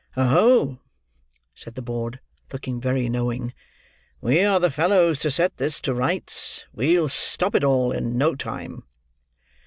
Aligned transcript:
"Oho!" 0.17 0.79
said 1.53 1.75
the 1.75 1.81
board, 1.83 2.19
looking 2.51 2.81
very 2.81 3.07
knowing; 3.07 3.53
"we 4.19 4.43
are 4.43 4.59
the 4.59 4.71
fellows 4.71 5.19
to 5.19 5.29
set 5.29 5.57
this 5.57 5.79
to 5.81 5.93
rights; 5.93 6.65
we'll 6.73 7.07
stop 7.07 7.53
it 7.53 7.63
all, 7.63 7.91
in 7.91 8.17
no 8.17 8.33
time." 8.33 8.81